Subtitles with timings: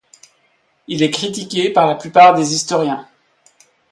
[0.87, 3.07] Il est critiqué par la plupart des historiens.